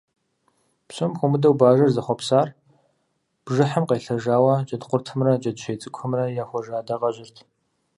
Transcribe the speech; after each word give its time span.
Псом 0.87 1.11
хуэмыдэу 1.17 1.53
бажэр 1.59 1.89
зэхъуэпсар 1.95 2.47
бжыхьым 3.45 3.85
къелъэжауэ 3.89 4.53
джэдкъуртымрэ 4.65 5.31
джэджьей 5.41 5.77
цӀыкӀухэмрэ 5.81 6.23
яхуэжэ 6.43 6.73
адакъэжьырт. 6.79 7.37